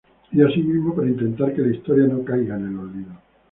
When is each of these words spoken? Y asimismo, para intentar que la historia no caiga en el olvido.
Y 0.31 0.41
asimismo, 0.41 0.95
para 0.95 1.09
intentar 1.09 1.53
que 1.53 1.61
la 1.61 1.75
historia 1.75 2.07
no 2.07 2.25
caiga 2.25 2.55
en 2.55 2.65
el 2.69 2.79
olvido. 2.79 3.11